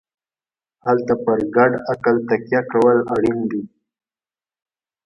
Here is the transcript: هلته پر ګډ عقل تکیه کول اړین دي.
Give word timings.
هلته 0.85 1.13
پر 1.23 1.39
ګډ 1.55 1.71
عقل 1.91 2.15
تکیه 2.27 2.61
کول 2.71 2.97
اړین 3.13 3.39
دي. 3.51 3.61